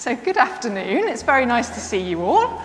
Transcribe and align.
So, 0.00 0.16
good 0.16 0.38
afternoon. 0.38 1.10
It's 1.10 1.22
very 1.22 1.44
nice 1.44 1.68
to 1.68 1.78
see 1.78 2.00
you 2.00 2.22
all. 2.22 2.62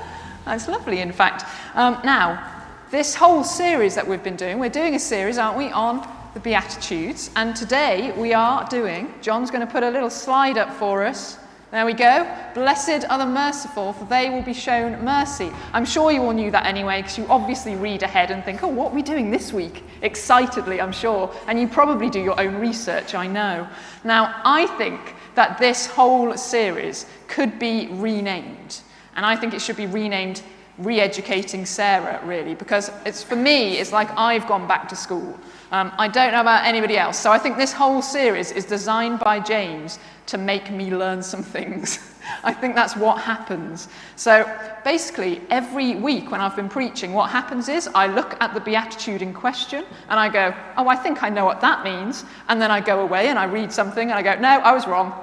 It's 0.47 0.69
lovely, 0.69 1.01
in 1.01 1.11
fact. 1.11 1.43
Um, 1.73 1.99
now, 2.05 2.63
this 2.91 3.13
whole 3.13 3.43
series 3.43 3.93
that 3.95 4.07
we've 4.07 4.23
been 4.23 4.37
doing, 4.37 4.57
we're 4.57 4.69
doing 4.69 4.95
a 4.95 4.99
series, 4.99 5.37
aren't 5.37 5.57
we, 5.57 5.69
on 5.71 6.07
the 6.33 6.39
Beatitudes. 6.39 7.31
And 7.35 7.53
today 7.53 8.13
we 8.17 8.33
are 8.33 8.65
doing, 8.69 9.13
John's 9.21 9.51
going 9.51 9.67
to 9.67 9.69
put 9.69 9.83
a 9.83 9.89
little 9.89 10.09
slide 10.09 10.57
up 10.57 10.73
for 10.75 11.03
us. 11.03 11.37
There 11.71 11.85
we 11.85 11.91
go. 11.91 12.25
Blessed 12.53 13.05
are 13.09 13.17
the 13.17 13.25
merciful, 13.25 13.91
for 13.91 14.05
they 14.05 14.29
will 14.29 14.43
be 14.43 14.53
shown 14.53 15.03
mercy. 15.03 15.51
I'm 15.73 15.83
sure 15.83 16.13
you 16.13 16.21
all 16.21 16.31
knew 16.31 16.51
that 16.51 16.65
anyway, 16.65 17.01
because 17.01 17.17
you 17.17 17.27
obviously 17.27 17.75
read 17.75 18.01
ahead 18.01 18.31
and 18.31 18.45
think, 18.45 18.63
oh, 18.63 18.69
what 18.69 18.93
are 18.93 18.95
we 18.95 19.01
doing 19.01 19.29
this 19.29 19.51
week? 19.51 19.83
Excitedly, 20.03 20.79
I'm 20.79 20.93
sure. 20.93 21.29
And 21.47 21.59
you 21.59 21.67
probably 21.67 22.09
do 22.09 22.21
your 22.21 22.39
own 22.39 22.55
research, 22.55 23.13
I 23.13 23.27
know. 23.27 23.67
Now, 24.05 24.39
I 24.45 24.67
think 24.77 25.01
that 25.35 25.57
this 25.57 25.85
whole 25.85 26.35
series 26.37 27.05
could 27.27 27.59
be 27.59 27.87
renamed. 27.91 28.79
And 29.15 29.25
I 29.25 29.35
think 29.35 29.53
it 29.53 29.61
should 29.61 29.77
be 29.77 29.85
renamed 29.85 30.41
Re-Educating 30.77 31.65
Sarah, 31.65 32.19
really, 32.25 32.53
because 32.53 32.91
it's 33.05 33.23
for 33.23 33.37
me, 33.37 33.77
it's 33.77 33.93
like 33.93 34.09
I've 34.17 34.45
gone 34.47 34.67
back 34.67 34.89
to 34.89 34.95
school. 34.95 35.37
Um, 35.71 35.93
I 35.97 36.07
don't 36.09 36.33
know 36.33 36.41
about 36.41 36.65
anybody 36.65 36.97
else. 36.97 37.17
So 37.17 37.31
I 37.31 37.37
think 37.37 37.55
this 37.55 37.71
whole 37.71 38.01
series 38.01 38.51
is 38.51 38.65
designed 38.65 39.19
by 39.19 39.39
James 39.39 39.99
to 40.27 40.37
make 40.37 40.71
me 40.71 40.93
learn 40.93 41.23
some 41.23 41.43
things. 41.43 42.11
I 42.43 42.53
think 42.53 42.75
that's 42.75 42.95
what 42.95 43.21
happens. 43.21 43.87
So 44.15 44.51
basically, 44.83 45.41
every 45.49 45.95
week 45.95 46.31
when 46.31 46.41
I've 46.41 46.55
been 46.55 46.69
preaching, 46.69 47.13
what 47.13 47.29
happens 47.29 47.69
is 47.69 47.87
I 47.93 48.07
look 48.07 48.35
at 48.41 48.53
the 48.53 48.59
Beatitude 48.59 49.21
in 49.21 49.33
question 49.33 49.85
and 50.09 50.19
I 50.19 50.29
go, 50.29 50.53
oh, 50.77 50.87
I 50.87 50.95
think 50.95 51.23
I 51.23 51.29
know 51.29 51.45
what 51.45 51.61
that 51.61 51.83
means. 51.83 52.25
And 52.49 52.61
then 52.61 52.71
I 52.71 52.81
go 52.81 53.01
away 53.01 53.27
and 53.27 53.37
I 53.37 53.45
read 53.45 53.71
something 53.71 54.09
and 54.09 54.17
I 54.17 54.21
go, 54.21 54.39
no, 54.39 54.49
I 54.49 54.73
was 54.73 54.87
wrong. 54.87 55.13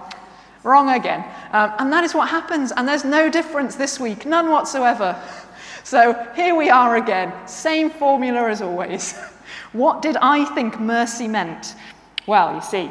Wrong 0.65 0.91
again. 0.91 1.25
Um, 1.53 1.73
and 1.79 1.93
that 1.93 2.05
is 2.05 2.15
what 2.15 2.29
happens. 2.29 2.73
And 2.73 2.87
there's 2.87 3.05
no 3.05 3.29
difference 3.29 3.75
this 3.75 3.99
week, 3.99 4.27
none 4.27 4.51
whatsoever. 4.51 5.21
So 5.85 6.15
here 6.37 6.55
we 6.55 6.71
are 6.71 6.97
again, 6.97 7.33
same 7.47 7.91
formula 7.91 8.49
as 8.49 8.63
always. 8.63 9.15
what 9.73 10.03
did 10.03 10.17
I 10.19 10.45
think 10.55 10.79
mercy 10.79 11.27
meant? 11.27 11.75
Well, 12.27 12.55
you 12.55 12.61
see, 12.61 12.91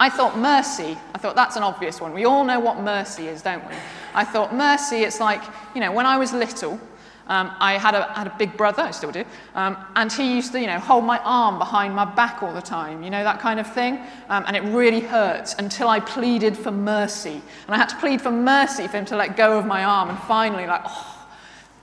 I 0.00 0.08
thought 0.08 0.38
mercy, 0.38 0.96
I 1.14 1.18
thought 1.18 1.36
that's 1.36 1.56
an 1.56 1.62
obvious 1.62 2.00
one. 2.00 2.14
We 2.14 2.24
all 2.24 2.42
know 2.42 2.58
what 2.58 2.80
mercy 2.80 3.28
is, 3.28 3.42
don't 3.42 3.62
we? 3.68 3.74
I 4.14 4.24
thought 4.24 4.54
mercy, 4.54 5.04
it's 5.04 5.20
like, 5.20 5.42
you 5.74 5.80
know, 5.82 5.92
when 5.92 6.06
I 6.06 6.16
was 6.16 6.32
little, 6.32 6.80
um, 7.26 7.54
I 7.60 7.74
had 7.74 7.94
a, 7.94 8.04
had 8.14 8.26
a 8.26 8.34
big 8.38 8.56
brother, 8.56 8.82
I 8.82 8.92
still 8.92 9.12
do, 9.12 9.26
um, 9.54 9.76
and 9.94 10.10
he 10.10 10.34
used 10.34 10.52
to, 10.52 10.60
you 10.60 10.66
know, 10.66 10.78
hold 10.78 11.04
my 11.04 11.18
arm 11.18 11.58
behind 11.58 11.94
my 11.94 12.06
back 12.06 12.42
all 12.42 12.54
the 12.54 12.62
time, 12.62 13.02
you 13.02 13.10
know, 13.10 13.22
that 13.22 13.40
kind 13.40 13.60
of 13.60 13.72
thing. 13.72 14.00
Um, 14.30 14.44
and 14.46 14.56
it 14.56 14.62
really 14.62 15.00
hurt 15.00 15.54
until 15.58 15.88
I 15.88 16.00
pleaded 16.00 16.56
for 16.56 16.70
mercy. 16.70 17.42
And 17.66 17.74
I 17.74 17.76
had 17.76 17.90
to 17.90 17.96
plead 17.96 18.22
for 18.22 18.30
mercy 18.32 18.88
for 18.88 18.96
him 18.96 19.04
to 19.04 19.16
let 19.16 19.36
go 19.36 19.58
of 19.58 19.66
my 19.66 19.84
arm. 19.84 20.08
And 20.08 20.18
finally, 20.20 20.66
like, 20.66 20.82
oh, 20.86 21.28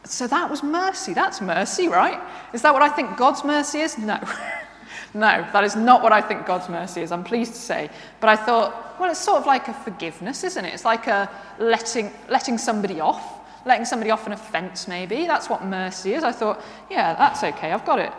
so 0.06 0.26
that 0.26 0.50
was 0.50 0.64
mercy. 0.64 1.14
That's 1.14 1.40
mercy, 1.40 1.88
right? 1.88 2.20
Is 2.52 2.64
that 2.64 2.74
what 2.74 2.82
I 2.82 2.90
think 2.90 3.16
God's 3.16 3.44
mercy 3.44 3.80
is? 3.82 3.96
No. 3.98 4.20
no, 5.14 5.48
that 5.54 5.64
is 5.64 5.76
not 5.76 6.04
what 6.04 6.12
I 6.12 6.22
think 6.22 6.46
God's 6.46 6.70
mercy 6.70 7.02
is, 7.02 7.12
I'm 7.12 7.24
pleased 7.24 7.54
to 7.54 7.60
say. 7.60 7.90
But 8.20 8.30
I 8.30 8.36
thought, 8.36 9.00
well, 9.00 9.10
it's 9.10 9.20
sort 9.20 9.38
of 9.38 9.46
like 9.46 9.68
a 9.68 9.74
forgiveness, 9.74 10.44
isn't 10.44 10.64
it? 10.66 10.74
It's 10.74 10.86
like 10.86 11.08
a 11.08 11.30
letting, 11.60 12.12
letting 12.30 12.58
somebody 12.58 13.00
off 13.00 13.38
letting 13.68 13.86
somebody 13.86 14.10
off 14.10 14.26
an 14.26 14.34
offence, 14.34 14.88
maybe. 14.88 15.28
That's 15.28 15.50
what 15.50 15.66
mercy 15.66 16.14
is. 16.14 16.24
I 16.24 16.32
thought, 16.32 16.64
yeah, 16.90 17.14
that's 17.14 17.44
okay, 17.44 17.72
I've 17.72 17.86
got 17.86 18.00
it. 18.00 18.12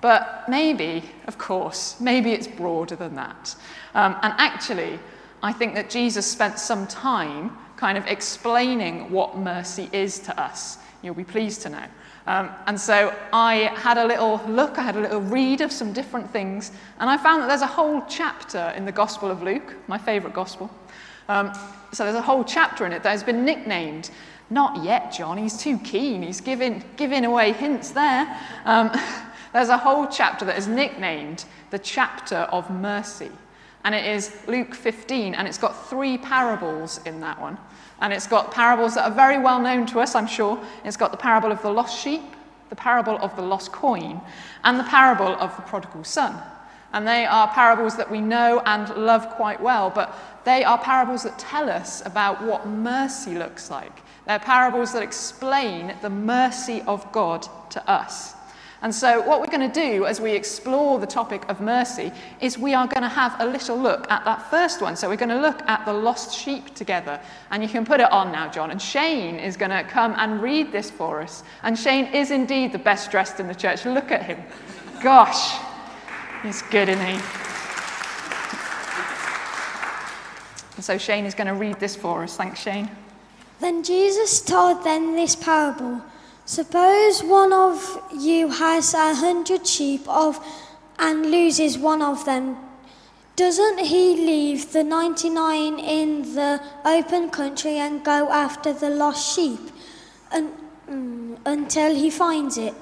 But 0.00 0.44
maybe, 0.48 1.04
of 1.26 1.38
course, 1.38 2.00
maybe 2.00 2.32
it's 2.32 2.46
broader 2.46 2.96
than 2.96 3.14
that. 3.14 3.54
Um, 3.94 4.16
and 4.22 4.34
actually, 4.36 4.98
I 5.42 5.52
think 5.52 5.74
that 5.74 5.88
Jesus 5.88 6.26
spent 6.26 6.58
some 6.58 6.86
time 6.86 7.56
kind 7.76 7.96
of 7.96 8.06
explaining 8.06 9.10
what 9.10 9.38
mercy 9.38 9.88
is 9.92 10.18
to 10.20 10.38
us. 10.40 10.78
You'll 11.02 11.14
be 11.14 11.24
pleased 11.24 11.62
to 11.62 11.70
know. 11.70 11.84
Um, 12.30 12.48
and 12.68 12.80
so 12.80 13.12
I 13.32 13.72
had 13.74 13.98
a 13.98 14.04
little 14.04 14.40
look, 14.46 14.78
I 14.78 14.82
had 14.82 14.94
a 14.94 15.00
little 15.00 15.20
read 15.20 15.62
of 15.62 15.72
some 15.72 15.92
different 15.92 16.30
things, 16.30 16.70
and 17.00 17.10
I 17.10 17.16
found 17.16 17.42
that 17.42 17.48
there's 17.48 17.60
a 17.60 17.66
whole 17.66 18.04
chapter 18.08 18.72
in 18.76 18.84
the 18.84 18.92
Gospel 18.92 19.32
of 19.32 19.42
Luke, 19.42 19.74
my 19.88 19.98
favourite 19.98 20.32
Gospel. 20.32 20.70
Um, 21.28 21.52
so 21.90 22.04
there's 22.04 22.14
a 22.14 22.22
whole 22.22 22.44
chapter 22.44 22.86
in 22.86 22.92
it 22.92 23.02
that 23.02 23.10
has 23.10 23.24
been 23.24 23.44
nicknamed 23.44 24.10
not 24.48 24.84
yet, 24.84 25.12
John. 25.12 25.38
He's 25.38 25.58
too 25.58 25.76
keen. 25.78 26.22
He's 26.22 26.40
giving, 26.40 26.84
giving 26.96 27.24
away 27.24 27.52
hints 27.52 27.90
there. 27.90 28.38
Um, 28.64 28.92
there's 29.52 29.68
a 29.68 29.78
whole 29.78 30.06
chapter 30.06 30.44
that 30.44 30.56
is 30.56 30.68
nicknamed 30.68 31.46
the 31.70 31.80
chapter 31.80 32.36
of 32.36 32.70
mercy. 32.70 33.32
And 33.82 33.92
it 33.92 34.04
is 34.04 34.36
Luke 34.46 34.76
15, 34.76 35.34
and 35.34 35.48
it's 35.48 35.58
got 35.58 35.88
three 35.88 36.16
parables 36.16 37.00
in 37.06 37.18
that 37.22 37.40
one. 37.40 37.58
And 38.00 38.12
it's 38.12 38.26
got 38.26 38.50
parables 38.50 38.94
that 38.94 39.04
are 39.04 39.14
very 39.14 39.38
well 39.38 39.60
known 39.60 39.86
to 39.86 40.00
us, 40.00 40.14
I'm 40.14 40.26
sure. 40.26 40.58
It's 40.84 40.96
got 40.96 41.10
the 41.10 41.16
parable 41.16 41.52
of 41.52 41.60
the 41.62 41.70
lost 41.70 41.98
sheep, 41.98 42.22
the 42.70 42.76
parable 42.76 43.18
of 43.18 43.36
the 43.36 43.42
lost 43.42 43.72
coin, 43.72 44.20
and 44.64 44.78
the 44.78 44.84
parable 44.84 45.28
of 45.28 45.54
the 45.56 45.62
prodigal 45.62 46.04
son. 46.04 46.40
And 46.92 47.06
they 47.06 47.24
are 47.24 47.48
parables 47.48 47.96
that 47.96 48.10
we 48.10 48.20
know 48.20 48.62
and 48.64 48.88
love 48.96 49.28
quite 49.30 49.60
well, 49.60 49.90
but 49.90 50.16
they 50.44 50.64
are 50.64 50.78
parables 50.78 51.22
that 51.22 51.38
tell 51.38 51.70
us 51.70 52.04
about 52.04 52.42
what 52.42 52.66
mercy 52.66 53.36
looks 53.36 53.70
like. 53.70 54.00
They're 54.26 54.38
parables 54.38 54.92
that 54.92 55.02
explain 55.02 55.94
the 56.02 56.10
mercy 56.10 56.82
of 56.86 57.10
God 57.12 57.46
to 57.70 57.88
us. 57.88 58.34
And 58.82 58.94
so, 58.94 59.20
what 59.20 59.40
we're 59.40 59.58
going 59.58 59.70
to 59.70 59.88
do 59.88 60.06
as 60.06 60.22
we 60.22 60.32
explore 60.32 60.98
the 60.98 61.06
topic 61.06 61.46
of 61.50 61.60
mercy 61.60 62.10
is 62.40 62.56
we 62.56 62.72
are 62.72 62.86
going 62.86 63.02
to 63.02 63.10
have 63.10 63.36
a 63.38 63.44
little 63.44 63.76
look 63.76 64.10
at 64.10 64.24
that 64.24 64.48
first 64.50 64.80
one. 64.80 64.96
So, 64.96 65.08
we're 65.08 65.16
going 65.16 65.28
to 65.28 65.40
look 65.40 65.60
at 65.68 65.84
the 65.84 65.92
lost 65.92 66.34
sheep 66.34 66.74
together. 66.74 67.20
And 67.50 67.62
you 67.62 67.68
can 67.68 67.84
put 67.84 68.00
it 68.00 68.10
on 68.10 68.32
now, 68.32 68.50
John. 68.50 68.70
And 68.70 68.80
Shane 68.80 69.36
is 69.36 69.58
going 69.58 69.70
to 69.70 69.84
come 69.84 70.14
and 70.16 70.40
read 70.40 70.72
this 70.72 70.90
for 70.90 71.20
us. 71.20 71.42
And 71.62 71.78
Shane 71.78 72.06
is 72.06 72.30
indeed 72.30 72.72
the 72.72 72.78
best 72.78 73.10
dressed 73.10 73.38
in 73.38 73.48
the 73.48 73.54
church. 73.54 73.84
Look 73.84 74.10
at 74.10 74.22
him. 74.22 74.42
Gosh, 75.02 75.58
he's 76.42 76.62
good, 76.62 76.88
isn't 76.88 77.04
he? 77.04 77.20
And 80.76 80.84
so, 80.84 80.96
Shane 80.96 81.26
is 81.26 81.34
going 81.34 81.48
to 81.48 81.54
read 81.54 81.78
this 81.78 81.96
for 81.96 82.22
us. 82.22 82.38
Thanks, 82.38 82.60
Shane. 82.60 82.90
Then 83.60 83.84
Jesus 83.84 84.40
told 84.40 84.84
them 84.84 85.16
this 85.16 85.36
parable 85.36 86.00
Suppose 86.50 87.22
one 87.22 87.52
of 87.52 88.02
you 88.12 88.48
has 88.48 88.92
a 88.92 89.14
hundred 89.14 89.64
sheep 89.64 90.02
of, 90.08 90.44
and 90.98 91.30
loses 91.30 91.78
one 91.78 92.02
of 92.02 92.24
them. 92.24 92.56
Doesn't 93.36 93.78
he 93.78 94.16
leave 94.16 94.72
the 94.72 94.82
99 94.82 95.78
in 95.78 96.34
the 96.34 96.60
open 96.84 97.30
country 97.30 97.78
and 97.78 98.04
go 98.04 98.32
after 98.32 98.72
the 98.72 98.90
lost 98.90 99.36
sheep 99.36 99.60
un, 100.32 100.50
mm, 100.90 101.38
until 101.46 101.94
he 101.94 102.10
finds 102.10 102.58
it? 102.58 102.74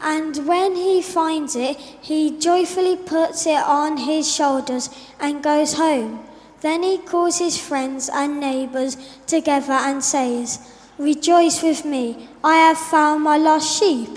And 0.00 0.46
when 0.46 0.76
he 0.76 1.02
finds 1.02 1.56
it, 1.56 1.76
he 1.78 2.38
joyfully 2.38 2.94
puts 2.94 3.44
it 3.44 3.60
on 3.80 3.96
his 3.96 4.32
shoulders 4.32 4.88
and 5.18 5.42
goes 5.42 5.72
home. 5.72 6.24
Then 6.60 6.84
he 6.84 6.98
calls 6.98 7.38
his 7.38 7.58
friends 7.58 8.08
and 8.08 8.38
neighbors 8.38 8.96
together 9.26 9.72
and 9.72 10.04
says, 10.04 10.60
Rejoice 10.98 11.62
with 11.62 11.84
me, 11.84 12.28
I 12.42 12.56
have 12.56 12.78
found 12.78 13.22
my 13.22 13.36
lost 13.36 13.78
sheep. 13.78 14.08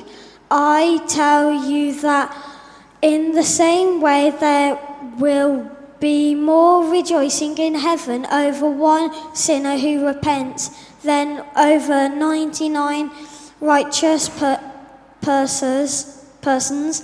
I 0.49 1.03
tell 1.07 1.51
you 1.51 1.99
that 2.01 2.35
in 3.01 3.33
the 3.33 3.43
same 3.43 4.01
way 4.01 4.31
there 4.31 4.79
will 5.17 5.69
be 5.99 6.33
more 6.35 6.89
rejoicing 6.89 7.57
in 7.57 7.75
heaven 7.75 8.25
over 8.27 8.69
one 8.69 9.11
sinner 9.35 9.77
who 9.77 10.05
repents 10.05 10.69
than 11.03 11.45
over 11.57 12.07
99 12.07 13.11
righteous 13.59 14.29
per- 14.29 14.61
persons, 15.21 16.25
persons 16.41 17.03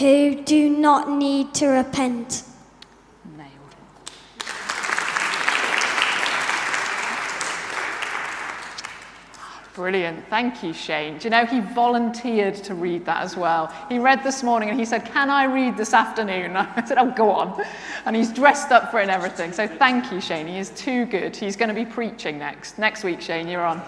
who 0.00 0.42
do 0.42 0.68
not 0.68 1.08
need 1.08 1.54
to 1.54 1.68
repent. 1.68 2.42
Brilliant. 9.76 10.26
Thank 10.30 10.62
you, 10.62 10.72
Shane. 10.72 11.18
Do 11.18 11.24
you 11.24 11.30
know, 11.30 11.44
he 11.44 11.60
volunteered 11.60 12.54
to 12.64 12.74
read 12.74 13.04
that 13.04 13.22
as 13.22 13.36
well. 13.36 13.70
He 13.90 13.98
read 13.98 14.24
this 14.24 14.42
morning 14.42 14.70
and 14.70 14.78
he 14.78 14.86
said, 14.86 15.04
Can 15.04 15.28
I 15.28 15.44
read 15.44 15.76
this 15.76 15.92
afternoon? 15.92 16.56
I 16.56 16.82
said, 16.86 16.96
Oh, 16.96 17.10
go 17.10 17.30
on. 17.30 17.62
And 18.06 18.16
he's 18.16 18.32
dressed 18.32 18.72
up 18.72 18.90
for 18.90 19.00
it 19.00 19.02
and 19.02 19.10
everything. 19.10 19.52
So 19.52 19.68
thank 19.68 20.10
you, 20.10 20.18
Shane. 20.18 20.46
He 20.46 20.56
is 20.56 20.70
too 20.70 21.04
good. 21.04 21.36
He's 21.36 21.56
going 21.56 21.68
to 21.68 21.74
be 21.74 21.84
preaching 21.84 22.38
next. 22.38 22.78
Next 22.78 23.04
week, 23.04 23.20
Shane, 23.20 23.48
you're 23.48 23.66
on. 23.66 23.82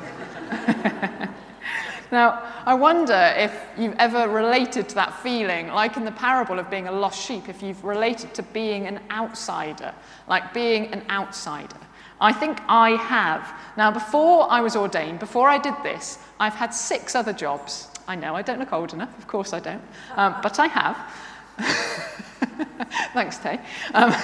now, 2.12 2.42
I 2.66 2.74
wonder 2.74 3.32
if 3.38 3.58
you've 3.78 3.96
ever 3.96 4.28
related 4.28 4.90
to 4.90 4.94
that 4.96 5.18
feeling, 5.22 5.68
like 5.68 5.96
in 5.96 6.04
the 6.04 6.12
parable 6.12 6.58
of 6.58 6.68
being 6.68 6.88
a 6.88 6.92
lost 6.92 7.18
sheep, 7.18 7.48
if 7.48 7.62
you've 7.62 7.82
related 7.82 8.34
to 8.34 8.42
being 8.42 8.86
an 8.86 9.00
outsider, 9.10 9.94
like 10.28 10.52
being 10.52 10.88
an 10.88 11.02
outsider. 11.08 11.78
I 12.20 12.32
think 12.32 12.58
I 12.68 12.90
have. 12.90 13.52
Now, 13.76 13.90
before 13.90 14.50
I 14.50 14.60
was 14.60 14.74
ordained, 14.76 15.20
before 15.20 15.48
I 15.48 15.58
did 15.58 15.74
this, 15.82 16.18
I've 16.40 16.54
had 16.54 16.74
six 16.74 17.14
other 17.14 17.32
jobs. 17.32 17.88
I 18.08 18.16
know 18.16 18.34
I 18.34 18.42
don't 18.42 18.58
look 18.58 18.72
old 18.72 18.92
enough, 18.92 19.16
of 19.18 19.26
course 19.26 19.52
I 19.52 19.60
don't, 19.60 19.82
um, 20.16 20.36
but 20.42 20.58
I 20.58 20.66
have. 20.66 20.96
Thanks, 23.12 23.38
Tay. 23.38 23.60
Um, 23.94 24.14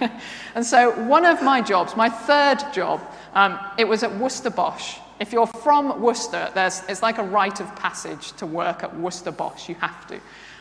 and 0.54 0.64
so 0.64 0.92
one 1.06 1.24
of 1.24 1.42
my 1.42 1.60
jobs, 1.60 1.96
my 1.96 2.08
third 2.08 2.64
job, 2.72 3.00
um, 3.34 3.58
it 3.78 3.86
was 3.86 4.02
at 4.02 4.16
Worcester 4.16 4.50
Bosch. 4.50 4.98
If 5.20 5.32
you're 5.32 5.46
from 5.46 6.00
Worcester, 6.00 6.50
it's 6.56 7.02
like 7.02 7.18
a 7.18 7.22
rite 7.22 7.60
of 7.60 7.74
passage 7.76 8.32
to 8.32 8.46
work 8.46 8.82
at 8.82 8.96
Worcester 8.96 9.30
Bosch. 9.30 9.68
You 9.68 9.76
have 9.76 10.06
to. 10.08 10.16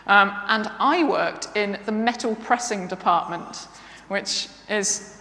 Um, 0.06 0.36
and 0.48 0.70
I 0.80 1.04
worked 1.04 1.48
in 1.56 1.80
the 1.86 1.92
metal 1.92 2.36
pressing 2.36 2.88
department, 2.88 3.68
which 4.10 4.50
is 4.70 5.18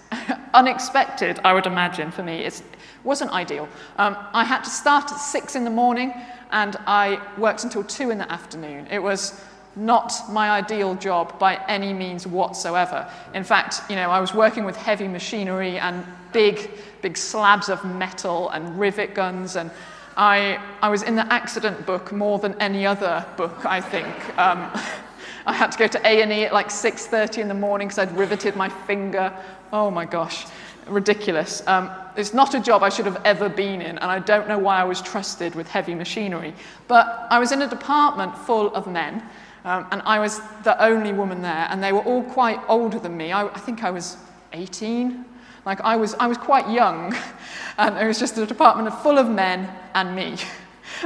unexpected, 0.55 1.41
I 1.45 1.53
would 1.53 1.67
imagine, 1.67 2.11
for 2.11 2.23
me. 2.23 2.45
It 2.45 2.63
wasn't 3.05 3.31
ideal. 3.33 3.69
Um, 3.97 4.17
I 4.33 4.45
had 4.45 4.63
to 4.65 4.71
start 4.71 5.11
at 5.11 5.17
six 5.17 5.57
in 5.57 5.65
the 5.65 5.71
morning 5.71 6.15
and 6.51 6.77
I 6.87 7.21
worked 7.39 7.65
until 7.65 7.83
two 7.83 8.11
in 8.11 8.19
the 8.19 8.31
afternoon. 8.31 8.87
It 8.91 9.03
was 9.03 9.41
not 9.75 10.13
my 10.31 10.51
ideal 10.51 10.95
job 10.95 11.39
by 11.39 11.59
any 11.67 11.93
means 11.93 12.27
whatsoever. 12.27 13.11
In 13.35 13.43
fact, 13.43 13.81
you 13.89 13.97
know, 13.97 14.11
I 14.11 14.21
was 14.21 14.35
working 14.35 14.65
with 14.65 14.77
heavy 14.77 15.09
machinery 15.09 15.79
and 15.79 16.05
big, 16.33 16.71
big 17.01 17.17
slabs 17.17 17.69
of 17.71 17.83
metal 17.85 18.51
and 18.51 18.79
rivet 18.79 19.15
guns, 19.15 19.57
and 19.57 19.71
I, 20.17 20.61
I 20.83 20.91
was 20.91 21.03
in 21.03 21.17
the 21.17 21.31
accident 21.33 21.87
book 21.87 22.13
more 22.13 22.39
than 22.39 22.55
any 22.61 22.87
other 22.87 23.25
book, 23.39 23.65
I 23.65 23.81
think. 23.81 24.39
Um, 24.39 24.71
I 25.47 25.53
had 25.53 25.73
to 25.73 25.79
go 25.79 25.87
to 25.87 26.07
A&E 26.07 26.45
at 26.45 26.53
like 26.53 26.69
6.30 26.69 27.39
in 27.39 27.49
the 27.49 27.55
morning 27.55 27.89
because 27.89 27.99
I'd 27.99 28.17
riveted 28.17 28.57
my 28.57 28.69
finger. 28.69 29.33
Oh 29.73 29.91
my 29.91 30.05
gosh, 30.05 30.47
ridiculous. 30.87 31.67
Um, 31.67 31.91
it's 32.17 32.35
not 32.35 32.55
a 32.55 32.61
job 32.61 32.83
I 32.83 32.89
should 32.89 33.07
have 33.07 33.21
ever 33.25 33.49
been 33.49 33.81
in, 33.81 33.99
and 33.99 34.11
I 34.11 34.19
don't 34.19 34.49
know 34.49 34.59
why 34.59 34.81
I 34.81 34.85
was 34.85 35.01
trusted 35.01 35.55
with 35.55 35.69
heavy 35.69 35.95
machinery. 35.95 36.55
But 36.89 37.27
I 37.31 37.39
was 37.39 37.53
in 37.53 37.63
a 37.63 37.69
department 37.69 38.37
full 38.37 38.75
of 38.75 38.87
men, 38.87 39.23
um, 39.65 39.87
and 39.91 40.03
I 40.03 40.19
was 40.19 40.41
the 40.65 40.81
only 40.83 41.13
woman 41.13 41.43
there, 41.43 41.67
and 41.71 41.83
they 41.83 41.93
were 41.93 42.03
all 42.03 42.23
quite 42.23 42.61
older 42.69 42.99
than 42.99 43.17
me. 43.17 43.33
I, 43.33 43.47
I 43.47 43.59
think 43.59 43.83
I 43.83 43.91
was 43.91 44.17
18. 44.53 45.25
Like 45.65 45.81
I 45.81 45.97
was, 45.97 46.15
I 46.15 46.27
was 46.27 46.39
quite 46.39 46.69
young, 46.69 47.15
and 47.79 47.97
it 47.97 48.07
was 48.07 48.19
just 48.19 48.37
a 48.39 48.47
department 48.47 48.93
full 49.03 49.19
of 49.19 49.29
men 49.29 49.69
and 49.95 50.15
me. 50.15 50.37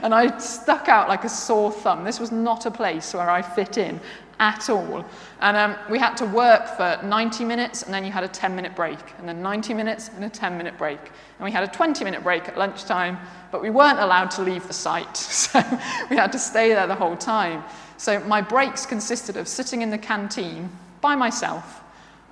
And 0.02 0.14
I 0.14 0.36
stuck 0.38 0.88
out 0.88 1.08
like 1.08 1.24
a 1.24 1.28
sore 1.28 1.72
thumb. 1.72 2.04
This 2.04 2.20
was 2.20 2.32
not 2.32 2.66
a 2.66 2.70
place 2.70 3.14
where 3.14 3.30
I 3.30 3.42
fit 3.42 3.78
in 3.78 4.00
at 4.38 4.68
all. 4.68 5.04
And 5.40 5.56
um, 5.56 5.76
we 5.90 5.98
had 5.98 6.14
to 6.18 6.26
work 6.26 6.68
for 6.76 7.00
90 7.02 7.44
minutes, 7.44 7.82
and 7.82 7.92
then 7.92 8.04
you 8.04 8.10
had 8.10 8.24
a 8.24 8.28
10 8.28 8.54
minute 8.54 8.74
break, 8.76 8.98
and 9.18 9.28
then 9.28 9.42
90 9.42 9.74
minutes 9.74 10.10
and 10.14 10.24
a 10.24 10.28
10 10.28 10.56
minute 10.56 10.76
break. 10.76 10.98
And 10.98 11.44
we 11.44 11.50
had 11.50 11.64
a 11.64 11.72
20 11.72 12.04
minute 12.04 12.22
break 12.22 12.48
at 12.48 12.58
lunchtime, 12.58 13.18
but 13.50 13.62
we 13.62 13.70
weren't 13.70 13.98
allowed 13.98 14.30
to 14.32 14.42
leave 14.42 14.66
the 14.66 14.74
site, 14.74 15.16
so 15.16 15.62
we 16.10 16.16
had 16.16 16.32
to 16.32 16.38
stay 16.38 16.68
there 16.70 16.86
the 16.86 16.94
whole 16.94 17.16
time. 17.16 17.64
So 17.96 18.20
my 18.20 18.42
breaks 18.42 18.84
consisted 18.84 19.36
of 19.36 19.48
sitting 19.48 19.82
in 19.82 19.90
the 19.90 19.98
canteen 19.98 20.70
by 21.00 21.14
myself, 21.14 21.82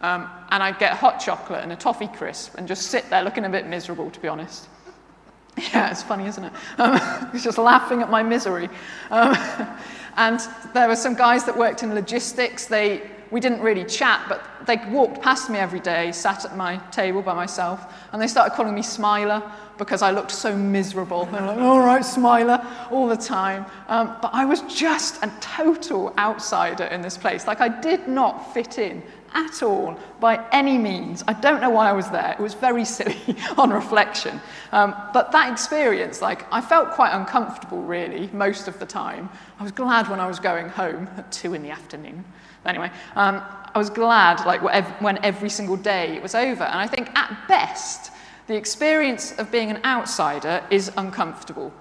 um, 0.03 0.29
and 0.51 0.63
I'd 0.63 0.79
get 0.79 0.93
hot 0.95 1.21
chocolate 1.21 1.63
and 1.63 1.73
a 1.73 1.77
toffee 1.77 2.09
crisp 2.09 2.57
and 2.59 2.69
just 2.69 2.89
sit 2.89 3.09
there 3.09 3.23
looking 3.23 3.45
a 3.45 3.49
bit 3.49 3.67
miserable, 3.67 4.11
to 4.11 4.21
be 4.21 4.29
honest. 4.29 4.69
Yeah, 5.73 5.91
it's 5.91 6.03
funny, 6.03 6.27
isn't 6.27 6.45
it? 6.45 6.53
Um, 6.79 7.01
just 7.41 7.59
laughing 7.59 8.03
at 8.03 8.11
my 8.11 8.23
misery. 8.23 8.69
Um, 9.11 9.37
and 10.17 10.41
there 10.73 10.89
were 10.89 10.97
some 10.97 11.15
guys 11.15 11.45
that 11.45 11.57
worked 11.57 11.83
in 11.83 11.95
logistics. 11.95 12.67
They, 12.67 13.09
we 13.31 13.41
didn't 13.41 13.61
really 13.61 13.85
chat, 13.85 14.25
but 14.29 14.43
they 14.67 14.77
walked 14.89 15.21
past 15.21 15.51
me 15.51 15.59
every 15.59 15.81
day, 15.81 16.13
sat 16.13 16.45
at 16.45 16.57
my 16.57 16.77
table 16.91 17.23
by 17.23 17.35
myself, 17.35 17.93
and 18.13 18.21
they 18.21 18.27
started 18.27 18.55
calling 18.55 18.75
me 18.75 18.83
Smiler 18.83 19.43
because 19.79 20.03
I 20.03 20.11
looked 20.11 20.31
so 20.31 20.57
miserable. 20.57 21.27
They're 21.27 21.47
like, 21.47 21.59
all 21.59 21.81
right, 21.81 22.05
Smiler, 22.05 22.65
all 22.91 23.09
the 23.09 23.17
time. 23.17 23.67
Um, 23.89 24.17
but 24.23 24.31
I 24.33 24.45
was 24.45 24.63
just 24.63 25.23
a 25.23 25.33
total 25.41 26.15
outsider 26.17 26.85
in 26.85 27.03
this 27.03 27.17
place. 27.17 27.47
Like, 27.47 27.61
I 27.61 27.69
did 27.69 28.07
not 28.07 28.55
fit 28.55 28.79
in 28.79 29.03
at 29.35 29.63
all 29.63 29.99
by 30.21 30.45
any 30.53 30.79
means. 30.79 31.23
I 31.27 31.33
don't 31.35 31.61
know 31.61 31.71
why 31.71 31.91
I 31.91 31.93
was 31.93 32.09
there. 32.11 32.33
It 32.33 32.41
was 32.41 32.55
very 32.55 32.85
silly 32.85 33.37
on 33.59 33.71
reflection. 33.71 34.41
Um, 34.73 34.95
but 35.13 35.33
that 35.33 35.53
experience, 35.53 36.23
like, 36.23 36.47
I 36.53 36.61
felt 36.61 36.93
quite 36.93 37.13
uncomfortable, 37.13 37.83
really, 37.83 38.31
most 38.33 38.69
of 38.69 38.79
the 38.79 38.87
time. 38.87 39.29
I 39.59 39.63
was 39.63 39.73
glad 39.73 40.09
when 40.09 40.21
I 40.21 40.27
was 40.27 40.39
going 40.39 40.69
home 40.69 41.09
at 41.17 41.31
two 41.31 41.55
in 41.55 41.63
the 41.63 41.71
afternoon. 41.71 42.25
Anyway, 42.65 42.91
um, 43.17 43.43
I 43.75 43.79
was 43.79 43.91
glad, 43.91 44.45
like, 44.47 44.63
when 45.01 45.19
every 45.25 45.51
single 45.51 45.77
day 45.77 46.17
it 46.17 46.23
was 46.23 46.35
over. 46.35 46.65
And 46.65 46.79
I 46.79 46.87
think 46.87 47.11
at 47.15 47.37
best, 47.49 48.13
the 48.47 48.57
experience 48.57 49.33
of 49.39 49.51
being 49.51 49.71
an 49.71 49.81
outsider 49.85 50.65
is 50.71 50.91
uncomfortable. 50.97 51.73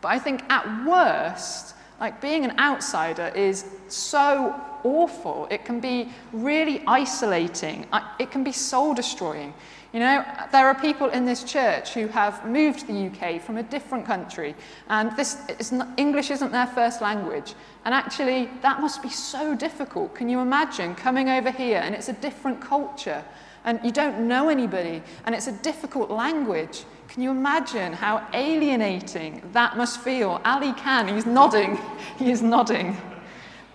But 0.00 0.08
I 0.08 0.18
think 0.18 0.42
at 0.50 0.86
worst, 0.86 1.74
like 2.00 2.20
being 2.20 2.44
an 2.44 2.58
outsider 2.58 3.32
is 3.34 3.64
so 3.88 4.60
awful. 4.84 5.46
It 5.50 5.64
can 5.64 5.80
be 5.80 6.10
really 6.32 6.82
isolating. 6.86 7.86
It 8.18 8.30
can 8.30 8.44
be 8.44 8.52
soul 8.52 8.94
destroying. 8.94 9.54
You 9.92 10.00
know, 10.00 10.24
there 10.52 10.66
are 10.66 10.74
people 10.74 11.08
in 11.08 11.24
this 11.24 11.44
church 11.44 11.94
who 11.94 12.08
have 12.08 12.44
moved 12.44 12.80
to 12.80 12.86
the 12.86 13.06
UK 13.06 13.40
from 13.40 13.56
a 13.56 13.62
different 13.62 14.04
country, 14.04 14.54
and 14.88 15.16
this 15.16 15.38
is 15.58 15.72
not, 15.72 15.88
English 15.96 16.30
isn't 16.30 16.52
their 16.52 16.66
first 16.66 17.00
language. 17.00 17.54
And 17.86 17.94
actually, 17.94 18.50
that 18.60 18.80
must 18.82 19.02
be 19.02 19.08
so 19.08 19.54
difficult. 19.54 20.14
Can 20.14 20.28
you 20.28 20.40
imagine 20.40 20.94
coming 20.94 21.30
over 21.30 21.50
here 21.50 21.78
and 21.78 21.94
it's 21.94 22.10
a 22.10 22.12
different 22.12 22.60
culture? 22.60 23.24
and 23.64 23.80
you 23.84 23.92
don't 23.92 24.26
know 24.26 24.48
anybody, 24.48 25.02
and 25.26 25.34
it's 25.34 25.46
a 25.46 25.52
difficult 25.52 26.10
language. 26.10 26.84
Can 27.08 27.22
you 27.22 27.30
imagine 27.30 27.92
how 27.92 28.26
alienating 28.32 29.42
that 29.52 29.76
must 29.76 30.00
feel? 30.00 30.40
Ali 30.44 30.72
can, 30.72 31.08
he's 31.08 31.26
nodding, 31.26 31.78
he 32.18 32.30
is 32.30 32.40
nodding. 32.40 32.96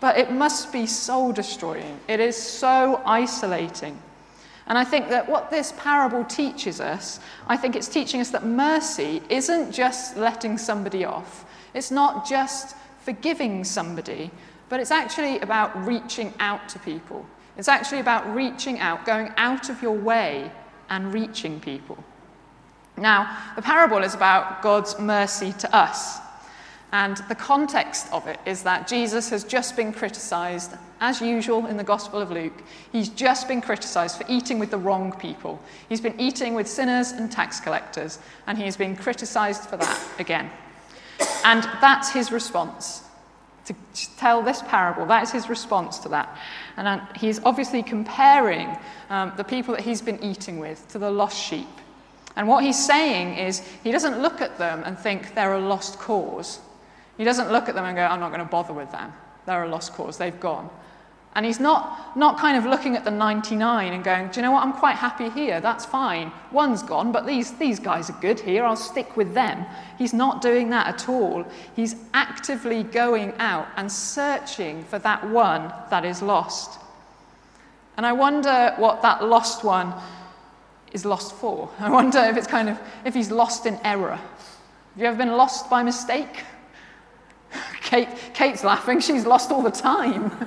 But 0.03 0.17
it 0.17 0.33
must 0.33 0.73
be 0.73 0.85
soul 0.85 1.31
destroying. 1.31 1.97
It 2.09 2.19
is 2.19 2.35
so 2.35 3.01
isolating. 3.05 3.97
And 4.67 4.77
I 4.77 4.83
think 4.83 5.07
that 5.07 5.29
what 5.29 5.49
this 5.49 5.73
parable 5.77 6.25
teaches 6.25 6.81
us, 6.81 7.21
I 7.47 7.55
think 7.55 7.77
it's 7.77 7.87
teaching 7.87 8.19
us 8.19 8.29
that 8.31 8.45
mercy 8.45 9.21
isn't 9.29 9.71
just 9.71 10.17
letting 10.17 10.57
somebody 10.57 11.05
off, 11.05 11.45
it's 11.73 11.89
not 11.89 12.27
just 12.27 12.75
forgiving 12.99 13.63
somebody, 13.63 14.29
but 14.67 14.81
it's 14.81 14.91
actually 14.91 15.39
about 15.39 15.71
reaching 15.87 16.33
out 16.41 16.67
to 16.67 16.79
people. 16.79 17.25
It's 17.55 17.69
actually 17.69 18.01
about 18.01 18.35
reaching 18.35 18.81
out, 18.81 19.05
going 19.05 19.31
out 19.37 19.69
of 19.69 19.81
your 19.81 19.95
way 19.95 20.51
and 20.89 21.13
reaching 21.13 21.61
people. 21.61 22.03
Now, 22.97 23.37
the 23.55 23.61
parable 23.61 24.03
is 24.03 24.15
about 24.15 24.61
God's 24.61 24.99
mercy 24.99 25.53
to 25.59 25.73
us. 25.73 26.19
And 26.93 27.17
the 27.27 27.33
context 27.33 28.07
of 28.13 28.27
it 28.27 28.39
is 28.45 28.61
that 28.63 28.87
Jesus 28.87 29.31
has 29.31 29.43
just 29.43 29.75
been 29.75 29.91
criticized, 29.91 30.73
as 31.01 31.19
usual 31.19 31.65
in 31.65 31.75
the 31.75 31.83
Gospel 31.83 32.21
of 32.21 32.29
Luke. 32.29 32.61
He's 32.91 33.09
just 33.09 33.47
been 33.47 33.61
criticized 33.61 34.15
for 34.17 34.25
eating 34.29 34.59
with 34.59 34.69
the 34.69 34.77
wrong 34.77 35.11
people. 35.11 35.59
He's 35.89 35.99
been 35.99 36.19
eating 36.19 36.53
with 36.53 36.67
sinners 36.67 37.11
and 37.11 37.31
tax 37.31 37.59
collectors, 37.59 38.19
and 38.45 38.59
he 38.59 38.65
has 38.65 38.77
been 38.77 38.95
criticized 38.95 39.63
for 39.63 39.75
that 39.77 39.99
again. 40.19 40.51
And 41.43 41.63
that's 41.81 42.11
his 42.11 42.31
response 42.31 43.01
to 43.65 43.73
tell 44.17 44.43
this 44.43 44.61
parable. 44.61 45.07
That 45.07 45.23
is 45.23 45.31
his 45.31 45.49
response 45.49 45.97
to 45.99 46.09
that. 46.09 46.37
And 46.77 46.87
uh, 46.87 47.05
he's 47.15 47.39
obviously 47.43 47.81
comparing 47.81 48.77
um, 49.09 49.33
the 49.35 49.43
people 49.43 49.73
that 49.73 49.83
he's 49.83 50.01
been 50.01 50.23
eating 50.23 50.59
with 50.59 50.87
to 50.89 50.99
the 50.99 51.09
lost 51.09 51.41
sheep. 51.41 51.67
And 52.35 52.47
what 52.47 52.63
he's 52.63 52.85
saying 52.85 53.37
is 53.37 53.67
he 53.83 53.91
doesn't 53.91 54.21
look 54.21 54.41
at 54.41 54.59
them 54.59 54.83
and 54.85 54.97
think 54.97 55.33
they're 55.33 55.53
a 55.53 55.59
lost 55.59 55.97
cause. 55.97 56.59
He 57.17 57.23
doesn't 57.23 57.51
look 57.51 57.69
at 57.69 57.75
them 57.75 57.85
and 57.85 57.95
go, 57.95 58.03
I'm 58.03 58.19
not 58.19 58.29
going 58.29 58.43
to 58.43 58.49
bother 58.49 58.73
with 58.73 58.91
them. 58.91 59.13
They're 59.45 59.63
a 59.63 59.69
lost 59.69 59.93
cause. 59.93 60.17
They've 60.17 60.39
gone. 60.39 60.69
And 61.35 61.45
he's 61.45 61.59
not, 61.59 62.15
not 62.15 62.37
kind 62.37 62.57
of 62.57 62.65
looking 62.65 62.95
at 62.95 63.03
the 63.03 63.11
99 63.11 63.91
and 63.91 64.03
going, 64.03 64.27
Do 64.27 64.39
you 64.39 64.43
know 64.43 64.51
what? 64.51 64.63
I'm 64.63 64.73
quite 64.73 64.95
happy 64.95 65.29
here. 65.29 65.59
That's 65.59 65.83
fine. 65.83 66.31
One's 66.51 66.83
gone, 66.83 67.11
but 67.11 67.25
these, 67.25 67.53
these 67.53 67.79
guys 67.79 68.09
are 68.09 68.17
good 68.21 68.39
here. 68.39 68.63
I'll 68.63 68.75
stick 68.75 69.17
with 69.17 69.33
them. 69.33 69.65
He's 69.97 70.13
not 70.13 70.43
doing 70.43 70.69
that 70.69 70.87
at 70.87 71.09
all. 71.09 71.43
He's 71.75 71.95
actively 72.13 72.83
going 72.83 73.33
out 73.39 73.67
and 73.77 73.91
searching 73.91 74.83
for 74.83 74.99
that 74.99 75.27
one 75.27 75.73
that 75.89 76.05
is 76.05 76.21
lost. 76.21 76.79
And 77.97 78.05
I 78.05 78.13
wonder 78.13 78.73
what 78.77 79.01
that 79.01 79.23
lost 79.23 79.63
one 79.63 79.93
is 80.91 81.05
lost 81.05 81.33
for. 81.33 81.67
I 81.79 81.89
wonder 81.89 82.19
if 82.19 82.37
it's 82.37 82.47
kind 82.47 82.69
of, 82.69 82.79
if 83.05 83.15
he's 83.15 83.31
lost 83.31 83.65
in 83.65 83.79
error. 83.83 84.17
Have 84.17 85.01
you 85.01 85.05
ever 85.05 85.17
been 85.17 85.35
lost 85.35 85.67
by 85.67 85.81
mistake? 85.81 86.43
Kate, 87.93 88.09
Kate's 88.33 88.63
laughing. 88.63 88.99
She's 88.99 89.23
lost 89.23 89.51
all 89.51 89.61
the 89.61 89.69
time. 89.69 90.29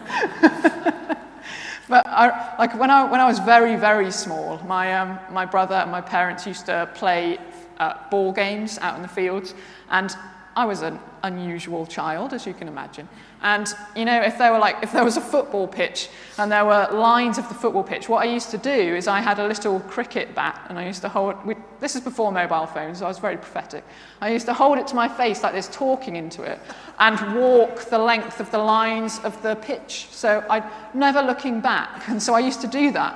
but 1.88 2.04
I, 2.04 2.56
like 2.58 2.76
when 2.76 2.90
I, 2.90 3.08
when 3.08 3.20
I 3.20 3.26
was 3.28 3.38
very, 3.38 3.76
very 3.76 4.10
small, 4.10 4.58
my, 4.66 4.92
um, 4.96 5.20
my 5.30 5.46
brother 5.46 5.76
and 5.76 5.92
my 5.92 6.00
parents 6.00 6.44
used 6.44 6.66
to 6.66 6.90
play 6.94 7.38
uh, 7.78 7.94
ball 8.10 8.32
games 8.32 8.78
out 8.78 8.96
in 8.96 9.02
the 9.02 9.06
fields. 9.06 9.54
And 9.90 10.12
I 10.56 10.64
was 10.64 10.82
an 10.82 10.98
unusual 11.22 11.86
child, 11.86 12.32
as 12.32 12.46
you 12.48 12.52
can 12.52 12.66
imagine. 12.66 13.08
And, 13.42 13.72
you 13.94 14.04
know, 14.04 14.20
if 14.22 14.38
there, 14.38 14.52
were 14.52 14.58
like, 14.58 14.76
if 14.82 14.92
there 14.92 15.04
was 15.04 15.16
a 15.16 15.20
football 15.20 15.68
pitch 15.68 16.08
and 16.38 16.50
there 16.50 16.64
were 16.64 16.88
lines 16.90 17.38
of 17.38 17.48
the 17.48 17.54
football 17.54 17.82
pitch, 17.82 18.08
what 18.08 18.26
I 18.26 18.30
used 18.30 18.50
to 18.50 18.58
do 18.58 18.70
is 18.70 19.06
I 19.06 19.20
had 19.20 19.38
a 19.38 19.46
little 19.46 19.80
cricket 19.80 20.34
bat 20.34 20.66
and 20.68 20.78
I 20.78 20.86
used 20.86 21.02
to 21.02 21.08
hold, 21.08 21.44
we, 21.44 21.54
this 21.78 21.94
is 21.94 22.00
before 22.00 22.32
mobile 22.32 22.66
phones, 22.66 22.98
so 22.98 23.04
I 23.04 23.08
was 23.08 23.18
very 23.18 23.36
prophetic. 23.36 23.84
I 24.20 24.30
used 24.30 24.46
to 24.46 24.54
hold 24.54 24.78
it 24.78 24.86
to 24.88 24.94
my 24.94 25.08
face 25.08 25.42
like 25.42 25.52
this, 25.52 25.68
talking 25.68 26.16
into 26.16 26.42
it, 26.42 26.58
and 26.98 27.36
walk 27.36 27.84
the 27.84 27.98
length 27.98 28.40
of 28.40 28.50
the 28.50 28.58
lines 28.58 29.18
of 29.20 29.40
the 29.42 29.54
pitch. 29.56 30.08
So 30.10 30.44
I 30.48 30.68
never 30.94 31.22
looking 31.22 31.60
back. 31.60 32.08
And 32.16 32.22
so 32.22 32.34
I 32.34 32.38
used 32.38 32.62
to 32.62 32.66
do 32.66 32.92
that 32.92 33.14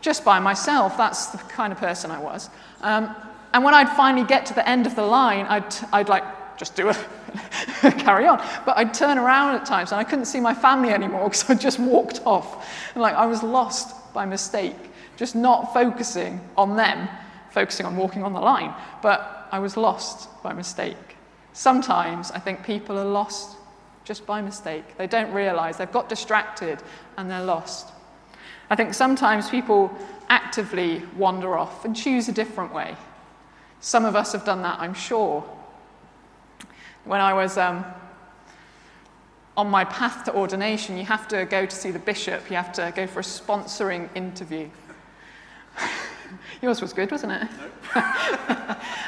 just 0.00 0.24
by 0.24 0.38
myself. 0.38 0.96
That's 0.96 1.26
the 1.26 1.38
kind 1.38 1.72
of 1.72 1.80
person 1.80 2.12
I 2.12 2.20
was. 2.20 2.48
Um, 2.80 3.14
and 3.52 3.64
when 3.64 3.74
I'd 3.74 3.88
finally 3.96 4.26
get 4.26 4.46
to 4.46 4.54
the 4.54 4.68
end 4.68 4.86
of 4.86 4.94
the 4.94 5.02
line, 5.02 5.46
I'd, 5.46 5.74
I'd 5.92 6.08
like 6.08 6.24
just 6.56 6.76
do 6.76 6.88
it, 6.90 6.98
carry 7.98 8.26
on. 8.26 8.38
But 8.64 8.76
I'd 8.76 8.94
turn 8.94 9.18
around 9.18 9.56
at 9.56 9.66
times 9.66 9.92
and 9.92 10.00
I 10.00 10.04
couldn't 10.04 10.26
see 10.26 10.40
my 10.40 10.54
family 10.54 10.90
anymore 10.90 11.24
because 11.24 11.48
I 11.50 11.54
just 11.54 11.78
walked 11.78 12.20
off. 12.24 12.68
And 12.94 13.02
like 13.02 13.14
I 13.14 13.26
was 13.26 13.42
lost 13.42 13.94
by 14.14 14.24
mistake, 14.24 14.76
just 15.16 15.34
not 15.34 15.72
focusing 15.72 16.40
on 16.56 16.76
them, 16.76 17.08
focusing 17.50 17.86
on 17.86 17.96
walking 17.96 18.22
on 18.22 18.32
the 18.32 18.40
line. 18.40 18.74
But 19.02 19.48
I 19.52 19.58
was 19.58 19.76
lost 19.76 20.28
by 20.42 20.52
mistake. 20.52 20.96
Sometimes 21.52 22.30
I 22.30 22.38
think 22.38 22.64
people 22.64 22.98
are 22.98 23.04
lost 23.04 23.56
just 24.04 24.26
by 24.26 24.40
mistake. 24.40 24.96
They 24.96 25.06
don't 25.06 25.32
realize 25.32 25.78
they've 25.78 25.90
got 25.90 26.08
distracted 26.08 26.82
and 27.16 27.30
they're 27.30 27.44
lost. 27.44 27.92
I 28.70 28.76
think 28.76 28.94
sometimes 28.94 29.50
people 29.50 29.96
actively 30.28 31.02
wander 31.16 31.56
off 31.56 31.84
and 31.84 31.94
choose 31.94 32.28
a 32.28 32.32
different 32.32 32.72
way. 32.72 32.96
Some 33.80 34.04
of 34.04 34.16
us 34.16 34.32
have 34.32 34.44
done 34.44 34.62
that, 34.62 34.80
I'm 34.80 34.94
sure. 34.94 35.44
When 37.06 37.20
I 37.20 37.34
was 37.34 37.56
um, 37.56 37.84
on 39.56 39.70
my 39.70 39.84
path 39.84 40.24
to 40.24 40.34
ordination, 40.34 40.98
you 40.98 41.04
have 41.04 41.28
to 41.28 41.44
go 41.44 41.64
to 41.64 41.76
see 41.76 41.92
the 41.92 42.00
bishop, 42.00 42.50
you 42.50 42.56
have 42.56 42.72
to 42.72 42.92
go 42.96 43.06
for 43.06 43.20
a 43.20 43.22
sponsoring 43.22 44.08
interview. 44.16 44.68
Yours 46.62 46.82
was 46.82 46.92
good, 46.92 47.12
wasn't 47.12 47.30
it? 47.30 47.48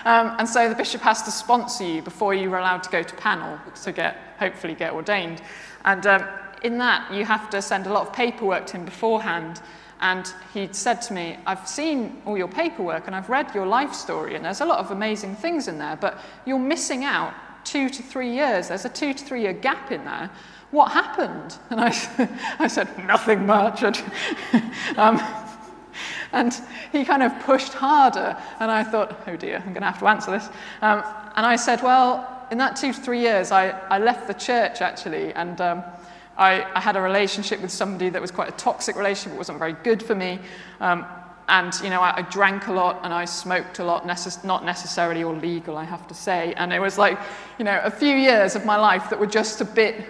um, 0.05 0.37
and 0.39 0.49
so 0.49 0.69
the 0.69 0.77
bishop 0.77 1.01
has 1.01 1.25
to 1.25 1.33
sponsor 1.33 1.83
you 1.83 2.01
before 2.01 2.35
you 2.35 2.55
are 2.55 2.61
allowed 2.61 2.85
to 2.85 2.91
go 2.91 3.03
to 3.03 3.15
panel 3.17 3.59
to 3.83 3.91
get, 3.91 4.17
hopefully 4.39 4.77
get 4.77 4.93
ordained. 4.93 5.43
And 5.85 6.07
um, 6.07 6.25
in 6.63 6.79
that, 6.79 7.13
you 7.13 7.25
have 7.25 7.51
to 7.51 7.61
send 7.61 7.89
a 7.89 7.93
lot 7.93 8.07
of 8.07 8.13
paperwork 8.13 8.67
to 8.67 8.77
him 8.77 8.85
beforehand. 8.85 9.61
And 10.01 10.33
he 10.55 10.69
said 10.71 11.03
to 11.03 11.15
me, 11.15 11.37
I've 11.47 11.67
seen 11.67 12.23
all 12.27 12.39
your 12.39 12.47
paperwork 12.47 13.09
and 13.09 13.17
I've 13.17 13.29
read 13.29 13.53
your 13.57 13.67
life 13.67 13.93
story, 13.93 14.37
and 14.37 14.45
there's 14.45 14.61
a 14.61 14.67
lot 14.67 14.79
of 14.79 14.93
amazing 14.93 15.35
things 15.35 15.67
in 15.67 15.79
there, 15.79 15.97
but 15.97 16.21
you're 16.47 16.61
missing 16.61 17.03
out 17.03 17.35
two 17.65 17.89
to 17.89 18.03
three 18.03 18.33
years. 18.33 18.69
There's 18.69 18.85
a 18.85 18.89
two 18.89 19.13
to 19.13 19.25
three 19.25 19.43
year 19.43 19.53
gap 19.53 19.93
in 19.93 20.05
there. 20.05 20.31
What 20.71 20.93
happened? 20.93 21.57
And 21.71 21.81
I, 21.81 21.89
I 22.59 22.67
said, 22.67 22.89
nothing 23.07 23.47
much. 23.47 23.83
um, 24.97 25.21
and 26.33 26.55
he 26.93 27.05
kind 27.05 27.23
of 27.23 27.39
pushed 27.41 27.73
harder. 27.73 28.37
And 28.61 28.71
I 28.71 28.85
thought, 28.85 29.23
oh 29.27 29.37
dear, 29.37 29.57
I'm 29.57 29.73
going 29.73 29.83
to 29.83 29.91
have 29.91 29.99
to 30.01 30.09
answer 30.09 30.31
this. 30.31 30.47
Um, 30.83 31.03
and 31.37 31.47
I 31.47 31.57
said, 31.57 31.83
well, 31.83 32.47
in 32.51 32.59
that 32.59 32.77
two 32.77 32.93
to 32.93 33.01
three 33.01 33.21
years, 33.21 33.51
I, 33.51 33.71
I 33.89 33.99
left 33.99 34.27
the 34.27 34.35
church 34.35 34.81
actually. 34.81 35.33
And 35.33 35.61
um, 35.61 35.83
I, 36.37 36.67
I, 36.75 36.81
had 36.81 36.97
a 36.97 37.01
relationship 37.01 37.61
with 37.61 37.71
somebody 37.71 38.11
that 38.11 38.21
was 38.21 38.31
quite 38.31 38.49
a 38.49 38.57
toxic 38.57 38.97
relationship. 38.97 39.35
It 39.35 39.39
wasn't 39.39 39.59
very 39.59 39.73
good 39.73 40.03
for 40.03 40.15
me. 40.15 40.39
Um, 40.81 41.07
and 41.49 41.73
you 41.83 41.91
know, 41.91 42.01
I, 42.01 42.19
I, 42.19 42.23
drank 42.23 42.69
a 42.69 42.73
lot 42.73 43.01
and 43.03 43.13
I 43.13 43.25
smoked 43.25 43.79
a 43.79 43.85
lot, 43.85 44.05
necess- 44.05 44.45
not 44.45 44.65
necessarily 44.65 45.25
all 45.25 45.35
legal, 45.35 45.77
I 45.77 45.85
have 45.85 46.07
to 46.09 46.15
say. 46.15 46.53
And 46.55 46.73
it 46.73 46.79
was 46.79 46.99
like, 46.99 47.19
you 47.59 47.65
know, 47.65 47.81
a 47.83 47.91
few 47.91 48.15
years 48.15 48.55
of 48.55 48.65
my 48.65 48.77
life 48.77 49.09
that 49.11 49.19
were 49.19 49.27
just 49.27 49.61
a 49.61 49.65
bit 49.65 50.05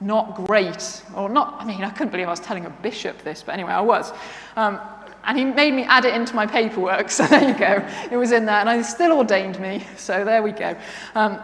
not 0.00 0.34
great, 0.46 1.02
or 1.14 1.28
not. 1.28 1.56
I 1.58 1.64
mean, 1.64 1.82
I 1.82 1.90
couldn't 1.90 2.10
believe 2.10 2.28
I 2.28 2.30
was 2.30 2.40
telling 2.40 2.66
a 2.66 2.70
bishop 2.70 3.22
this, 3.24 3.42
but 3.42 3.52
anyway, 3.52 3.72
I 3.72 3.80
was. 3.80 4.12
Um, 4.56 4.80
and 5.24 5.36
he 5.36 5.44
made 5.44 5.74
me 5.74 5.82
add 5.84 6.04
it 6.04 6.14
into 6.14 6.34
my 6.34 6.46
paperwork, 6.46 7.10
so 7.18 7.26
there 7.26 7.48
you 7.48 7.54
go. 7.54 7.86
It 8.10 8.16
was 8.16 8.32
in 8.32 8.44
there, 8.44 8.56
and 8.56 8.68
I 8.68 8.80
still 8.82 9.12
ordained 9.12 9.58
me, 9.60 9.86
so 9.96 10.24
there 10.24 10.42
we 10.42 10.52
go. 10.52 10.76
Um, 11.14 11.40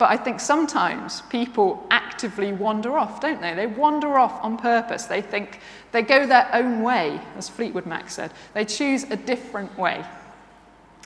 but 0.00 0.10
I 0.10 0.16
think 0.16 0.40
sometimes 0.40 1.20
people 1.28 1.86
actively 1.90 2.54
wander 2.54 2.96
off, 2.96 3.20
don't 3.20 3.38
they? 3.42 3.52
They 3.52 3.66
wander 3.66 4.18
off 4.18 4.42
on 4.42 4.56
purpose. 4.56 5.04
They 5.04 5.20
think 5.20 5.60
they 5.92 6.00
go 6.00 6.26
their 6.26 6.48
own 6.54 6.82
way, 6.82 7.20
as 7.36 7.50
Fleetwood 7.50 7.84
Mac 7.84 8.08
said. 8.08 8.32
They 8.54 8.64
choose 8.64 9.04
a 9.04 9.16
different 9.16 9.78
way. 9.78 10.02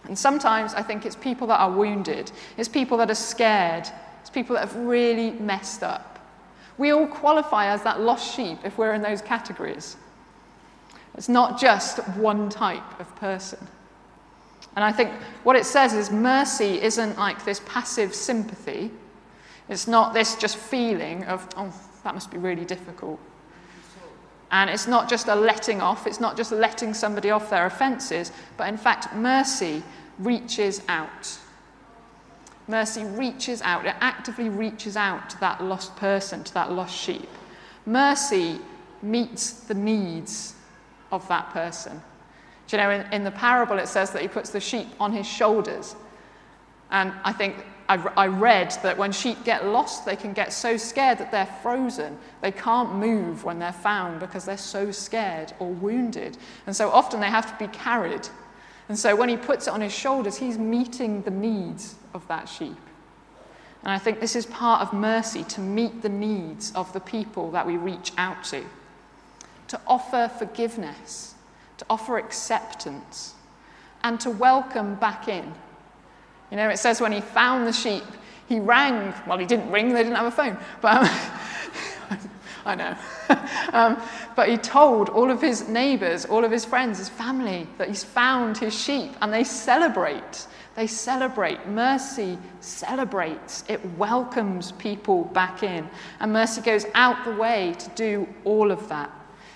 And 0.04 0.16
sometimes 0.16 0.74
I 0.74 0.82
think 0.82 1.04
it's 1.04 1.16
people 1.16 1.48
that 1.48 1.58
are 1.58 1.72
wounded, 1.72 2.30
it's 2.56 2.68
people 2.68 2.96
that 2.98 3.10
are 3.10 3.16
scared, 3.16 3.88
it's 4.20 4.30
people 4.30 4.54
that 4.54 4.68
have 4.68 4.76
really 4.76 5.32
messed 5.32 5.82
up. 5.82 6.24
We 6.78 6.92
all 6.92 7.08
qualify 7.08 7.66
as 7.66 7.82
that 7.82 8.00
lost 8.00 8.36
sheep 8.36 8.58
if 8.62 8.78
we're 8.78 8.94
in 8.94 9.02
those 9.02 9.20
categories. 9.20 9.96
It's 11.16 11.28
not 11.28 11.60
just 11.60 11.98
one 12.10 12.48
type 12.48 13.00
of 13.00 13.12
person. 13.16 13.66
And 14.76 14.84
I 14.84 14.92
think 14.92 15.12
what 15.44 15.56
it 15.56 15.66
says 15.66 15.92
is 15.92 16.10
mercy 16.10 16.82
isn't 16.82 17.16
like 17.16 17.44
this 17.44 17.60
passive 17.66 18.14
sympathy. 18.14 18.90
It's 19.68 19.86
not 19.86 20.14
this 20.14 20.36
just 20.36 20.56
feeling 20.56 21.24
of, 21.24 21.48
oh, 21.56 21.72
that 22.02 22.14
must 22.14 22.30
be 22.30 22.38
really 22.38 22.64
difficult. 22.64 23.20
And 24.50 24.70
it's 24.70 24.86
not 24.86 25.08
just 25.08 25.28
a 25.28 25.34
letting 25.34 25.80
off, 25.80 26.06
it's 26.06 26.20
not 26.20 26.36
just 26.36 26.52
letting 26.52 26.94
somebody 26.94 27.30
off 27.30 27.50
their 27.50 27.66
offences, 27.66 28.30
but 28.56 28.68
in 28.68 28.76
fact, 28.76 29.14
mercy 29.14 29.82
reaches 30.18 30.82
out. 30.88 31.38
Mercy 32.68 33.04
reaches 33.04 33.62
out, 33.62 33.84
it 33.84 33.96
actively 34.00 34.48
reaches 34.48 34.96
out 34.96 35.28
to 35.30 35.40
that 35.40 35.62
lost 35.62 35.96
person, 35.96 36.44
to 36.44 36.54
that 36.54 36.72
lost 36.72 36.96
sheep. 36.96 37.28
Mercy 37.84 38.58
meets 39.02 39.52
the 39.52 39.74
needs 39.74 40.54
of 41.10 41.26
that 41.28 41.50
person. 41.50 42.00
You 42.74 42.78
know, 42.78 42.90
in, 42.90 43.06
in 43.12 43.22
the 43.22 43.30
parable, 43.30 43.78
it 43.78 43.86
says 43.86 44.10
that 44.10 44.20
he 44.20 44.26
puts 44.26 44.50
the 44.50 44.58
sheep 44.58 44.88
on 44.98 45.12
his 45.12 45.28
shoulders. 45.28 45.94
And 46.90 47.12
I 47.22 47.32
think 47.32 47.64
I, 47.88 47.98
I 48.16 48.26
read 48.26 48.76
that 48.82 48.98
when 48.98 49.12
sheep 49.12 49.44
get 49.44 49.64
lost, 49.64 50.04
they 50.04 50.16
can 50.16 50.32
get 50.32 50.52
so 50.52 50.76
scared 50.76 51.18
that 51.18 51.30
they're 51.30 51.54
frozen. 51.62 52.18
They 52.40 52.50
can't 52.50 52.96
move 52.96 53.44
when 53.44 53.60
they're 53.60 53.72
found 53.72 54.18
because 54.18 54.44
they're 54.44 54.56
so 54.56 54.90
scared 54.90 55.52
or 55.60 55.68
wounded. 55.68 56.36
And 56.66 56.74
so 56.74 56.90
often 56.90 57.20
they 57.20 57.28
have 57.28 57.56
to 57.56 57.64
be 57.64 57.72
carried. 57.72 58.28
And 58.88 58.98
so 58.98 59.14
when 59.14 59.28
he 59.28 59.36
puts 59.36 59.68
it 59.68 59.70
on 59.70 59.80
his 59.80 59.94
shoulders, 59.94 60.36
he's 60.36 60.58
meeting 60.58 61.22
the 61.22 61.30
needs 61.30 61.94
of 62.12 62.26
that 62.26 62.48
sheep. 62.48 62.76
And 63.84 63.92
I 63.92 63.98
think 63.98 64.18
this 64.18 64.34
is 64.34 64.46
part 64.46 64.82
of 64.82 64.92
mercy 64.92 65.44
to 65.44 65.60
meet 65.60 66.02
the 66.02 66.08
needs 66.08 66.72
of 66.72 66.92
the 66.92 66.98
people 66.98 67.52
that 67.52 67.68
we 67.68 67.76
reach 67.76 68.10
out 68.18 68.42
to, 68.46 68.64
to 69.68 69.80
offer 69.86 70.28
forgiveness 70.40 71.33
to 71.78 71.86
offer 71.90 72.18
acceptance, 72.18 73.34
and 74.02 74.20
to 74.20 74.30
welcome 74.30 74.94
back 74.96 75.28
in. 75.28 75.52
You 76.50 76.56
know, 76.56 76.68
it 76.68 76.78
says 76.78 77.00
when 77.00 77.12
he 77.12 77.20
found 77.20 77.66
the 77.66 77.72
sheep, 77.72 78.04
he 78.48 78.60
rang. 78.60 79.14
Well, 79.26 79.38
he 79.38 79.46
didn't 79.46 79.70
ring, 79.70 79.92
they 79.92 80.02
didn't 80.02 80.16
have 80.16 80.26
a 80.26 80.30
phone, 80.30 80.58
but 80.80 80.96
um, 80.96 82.18
I 82.66 82.74
know. 82.74 82.96
um, 83.72 84.02
but 84.36 84.48
he 84.48 84.56
told 84.56 85.08
all 85.08 85.30
of 85.30 85.40
his 85.40 85.68
neighbors, 85.68 86.24
all 86.24 86.44
of 86.44 86.50
his 86.50 86.64
friends, 86.64 86.98
his 86.98 87.08
family, 87.08 87.66
that 87.78 87.88
he's 87.88 88.04
found 88.04 88.56
his 88.58 88.78
sheep, 88.78 89.12
and 89.20 89.32
they 89.32 89.44
celebrate. 89.44 90.46
They 90.74 90.86
celebrate. 90.86 91.66
Mercy 91.68 92.38
celebrates. 92.60 93.64
It 93.68 93.84
welcomes 93.96 94.72
people 94.72 95.24
back 95.26 95.62
in. 95.62 95.88
And 96.20 96.32
mercy 96.32 96.62
goes 96.62 96.86
out 96.94 97.24
the 97.24 97.32
way 97.32 97.74
to 97.78 97.90
do 97.90 98.28
all 98.44 98.72
of 98.72 98.88
that. 98.88 99.10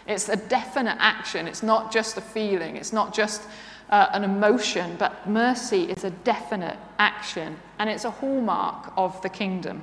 It's 0.08 0.28
a 0.28 0.36
definite 0.36 0.96
action. 0.98 1.46
It's 1.46 1.62
not 1.62 1.92
just 1.92 2.16
a 2.16 2.22
feeling. 2.22 2.76
It's 2.76 2.92
not 2.92 3.14
just 3.14 3.42
uh, 3.90 4.08
an 4.12 4.24
emotion, 4.24 4.96
but 4.98 5.28
mercy 5.28 5.84
is 5.84 6.02
a 6.02 6.10
definite 6.10 6.78
action. 6.98 7.56
And 7.78 7.90
it's 7.90 8.04
a 8.04 8.10
hallmark 8.10 8.92
of 8.96 9.20
the 9.22 9.28
kingdom. 9.28 9.82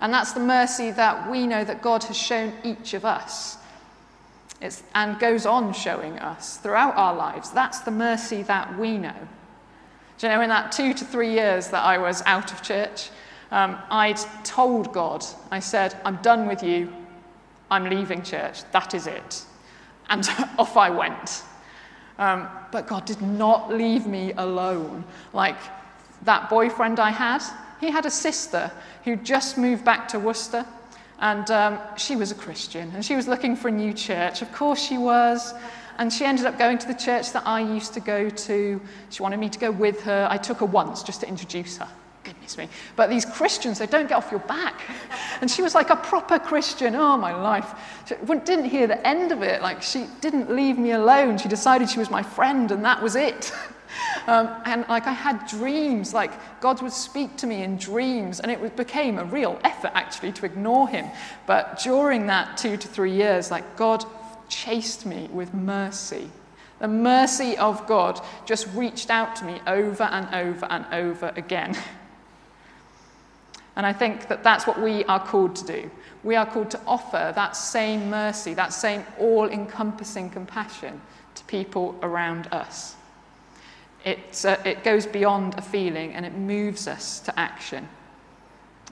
And 0.00 0.14
that's 0.14 0.32
the 0.32 0.40
mercy 0.40 0.92
that 0.92 1.28
we 1.28 1.46
know 1.46 1.64
that 1.64 1.82
God 1.82 2.04
has 2.04 2.16
shown 2.16 2.52
each 2.62 2.94
of 2.94 3.04
us. 3.04 3.58
It's, 4.60 4.82
and 4.94 5.18
goes 5.18 5.44
on 5.44 5.72
showing 5.72 6.18
us 6.18 6.56
throughout 6.58 6.96
our 6.96 7.14
lives. 7.14 7.50
That's 7.50 7.80
the 7.80 7.90
mercy 7.90 8.42
that 8.42 8.78
we 8.78 8.96
know. 8.96 9.14
Do 10.18 10.26
you 10.26 10.32
know, 10.32 10.40
in 10.40 10.48
that 10.48 10.72
two 10.72 10.94
to 10.94 11.04
three 11.04 11.32
years 11.32 11.68
that 11.68 11.84
I 11.84 11.98
was 11.98 12.22
out 12.26 12.52
of 12.52 12.62
church, 12.62 13.10
um, 13.50 13.78
I'd 13.90 14.18
told 14.44 14.92
God, 14.92 15.24
I 15.50 15.60
said, 15.60 15.96
I'm 16.04 16.16
done 16.16 16.46
with 16.46 16.62
you. 16.62 16.92
I'm 17.70 17.84
leaving 17.84 18.22
church, 18.22 18.62
that 18.72 18.94
is 18.94 19.06
it. 19.06 19.44
And 20.08 20.28
off 20.58 20.76
I 20.76 20.90
went. 20.90 21.42
Um, 22.18 22.48
but 22.72 22.88
God 22.88 23.04
did 23.04 23.22
not 23.22 23.72
leave 23.72 24.06
me 24.06 24.32
alone. 24.36 25.04
Like 25.32 25.58
that 26.22 26.50
boyfriend 26.50 26.98
I 26.98 27.10
had, 27.10 27.42
he 27.80 27.90
had 27.90 28.06
a 28.06 28.10
sister 28.10 28.70
who 29.04 29.16
just 29.16 29.56
moved 29.56 29.84
back 29.84 30.08
to 30.08 30.18
Worcester. 30.18 30.66
And 31.20 31.50
um, 31.50 31.78
she 31.96 32.14
was 32.14 32.30
a 32.30 32.34
Christian 32.34 32.92
and 32.94 33.04
she 33.04 33.16
was 33.16 33.26
looking 33.26 33.56
for 33.56 33.68
a 33.68 33.72
new 33.72 33.92
church. 33.92 34.40
Of 34.40 34.52
course, 34.52 34.80
she 34.80 34.98
was. 34.98 35.52
And 35.98 36.12
she 36.12 36.24
ended 36.24 36.46
up 36.46 36.58
going 36.58 36.78
to 36.78 36.86
the 36.86 36.94
church 36.94 37.32
that 37.32 37.44
I 37.44 37.60
used 37.60 37.92
to 37.94 38.00
go 38.00 38.30
to. 38.30 38.80
She 39.10 39.22
wanted 39.22 39.40
me 39.40 39.48
to 39.48 39.58
go 39.58 39.72
with 39.72 40.00
her. 40.02 40.28
I 40.30 40.36
took 40.36 40.58
her 40.58 40.66
once 40.66 41.02
just 41.02 41.20
to 41.22 41.28
introduce 41.28 41.78
her. 41.78 41.88
Goodness 42.24 42.58
me. 42.58 42.68
But 42.96 43.10
these 43.10 43.24
Christians, 43.24 43.78
they 43.78 43.86
don't 43.86 44.08
get 44.08 44.16
off 44.16 44.30
your 44.30 44.40
back. 44.40 44.80
And 45.40 45.50
she 45.50 45.62
was 45.62 45.74
like 45.74 45.90
a 45.90 45.96
proper 45.96 46.38
Christian. 46.38 46.94
Oh, 46.94 47.16
my 47.16 47.34
life. 47.34 47.74
She 48.06 48.14
didn't 48.44 48.66
hear 48.66 48.86
the 48.86 49.06
end 49.06 49.32
of 49.32 49.42
it. 49.42 49.62
Like, 49.62 49.82
she 49.82 50.06
didn't 50.20 50.54
leave 50.54 50.78
me 50.78 50.92
alone. 50.92 51.38
She 51.38 51.48
decided 51.48 51.88
she 51.88 51.98
was 51.98 52.10
my 52.10 52.22
friend, 52.22 52.70
and 52.70 52.84
that 52.84 53.02
was 53.02 53.16
it. 53.16 53.52
Um, 54.26 54.50
and 54.66 54.86
like 54.88 55.06
I 55.06 55.12
had 55.12 55.46
dreams, 55.46 56.12
like 56.12 56.30
God 56.60 56.82
would 56.82 56.92
speak 56.92 57.36
to 57.38 57.46
me 57.46 57.62
in 57.62 57.78
dreams, 57.78 58.40
and 58.40 58.50
it 58.50 58.76
became 58.76 59.18
a 59.18 59.24
real 59.24 59.58
effort 59.64 59.92
actually 59.94 60.32
to 60.32 60.44
ignore 60.44 60.86
Him. 60.88 61.06
But 61.46 61.80
during 61.82 62.26
that 62.26 62.58
two 62.58 62.76
to 62.76 62.88
three 62.88 63.12
years, 63.12 63.50
like 63.50 63.76
God 63.76 64.04
chased 64.48 65.06
me 65.06 65.28
with 65.32 65.54
mercy. 65.54 66.30
The 66.78 66.88
mercy 66.88 67.56
of 67.56 67.86
God 67.86 68.20
just 68.46 68.68
reached 68.74 69.10
out 69.10 69.34
to 69.36 69.44
me 69.44 69.60
over 69.66 70.04
and 70.04 70.32
over 70.34 70.66
and 70.70 70.86
over 70.92 71.32
again. 71.36 71.76
And 73.78 73.86
I 73.86 73.92
think 73.92 74.26
that 74.26 74.42
that's 74.42 74.66
what 74.66 74.82
we 74.82 75.04
are 75.04 75.24
called 75.24 75.54
to 75.56 75.64
do. 75.64 75.90
We 76.24 76.34
are 76.34 76.44
called 76.44 76.68
to 76.72 76.80
offer 76.84 77.32
that 77.36 77.54
same 77.54 78.10
mercy, 78.10 78.52
that 78.54 78.72
same 78.72 79.04
all 79.20 79.48
encompassing 79.48 80.30
compassion 80.30 81.00
to 81.36 81.44
people 81.44 81.96
around 82.02 82.48
us. 82.48 82.96
It, 84.04 84.44
uh, 84.44 84.56
it 84.64 84.82
goes 84.82 85.06
beyond 85.06 85.56
a 85.58 85.62
feeling 85.62 86.12
and 86.14 86.26
it 86.26 86.34
moves 86.34 86.88
us 86.88 87.20
to 87.20 87.38
action. 87.38 87.88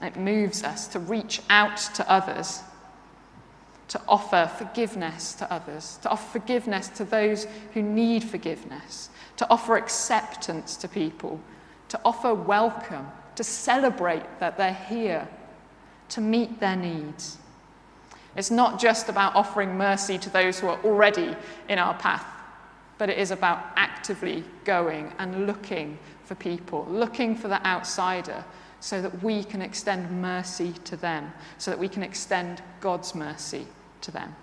It 0.01 0.15
moves 0.15 0.63
us 0.63 0.87
to 0.89 0.99
reach 0.99 1.41
out 1.49 1.77
to 1.95 2.09
others, 2.09 2.61
to 3.89 3.99
offer 4.07 4.49
forgiveness 4.57 5.33
to 5.33 5.51
others, 5.51 5.99
to 6.03 6.09
offer 6.09 6.39
forgiveness 6.39 6.87
to 6.89 7.03
those 7.03 7.45
who 7.73 7.81
need 7.81 8.23
forgiveness, 8.23 9.09
to 9.35 9.49
offer 9.49 9.75
acceptance 9.75 10.77
to 10.77 10.87
people, 10.87 11.41
to 11.89 11.99
offer 12.05 12.33
welcome, 12.33 13.07
to 13.37 13.43
celebrate 13.43 14.23
that 14.39 14.57
they're 14.57 14.73
here, 14.73 15.27
to 16.09 16.21
meet 16.21 16.59
their 16.59 16.75
needs. 16.75 17.37
It's 18.35 18.51
not 18.51 18.79
just 18.79 19.09
about 19.09 19.35
offering 19.35 19.77
mercy 19.77 20.17
to 20.19 20.29
those 20.29 20.59
who 20.59 20.67
are 20.67 20.79
already 20.83 21.35
in 21.69 21.79
our 21.79 21.93
path 21.95 22.25
but 22.97 23.09
it 23.09 23.17
is 23.17 23.31
about 23.31 23.63
actively 23.75 24.43
going 24.65 25.11
and 25.19 25.45
looking 25.45 25.97
for 26.23 26.35
people, 26.35 26.85
looking 26.89 27.35
for 27.35 27.47
the 27.47 27.65
outsider, 27.65 28.43
so 28.79 29.01
that 29.01 29.23
we 29.23 29.43
can 29.43 29.61
extend 29.61 30.09
mercy 30.21 30.73
to 30.83 30.95
them, 30.95 31.31
so 31.57 31.71
that 31.71 31.79
we 31.79 31.87
can 31.87 32.03
extend 32.03 32.61
God's 32.79 33.15
mercy 33.15 33.65
to 34.01 34.11
them. 34.11 34.35